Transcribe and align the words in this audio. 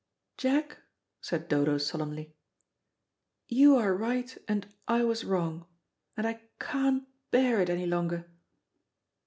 "Jack," 0.35 0.79
said 1.21 1.47
Dodo 1.47 1.77
solemnly, 1.77 2.33
"you 3.47 3.75
are 3.75 3.93
right, 3.95 4.35
and 4.47 4.65
I 4.87 5.03
was 5.03 5.23
wrong. 5.23 5.67
And 6.17 6.25
I 6.25 6.41
can't 6.59 7.07
bear 7.29 7.61
it 7.61 7.69
any 7.69 7.85
longer." 7.85 8.27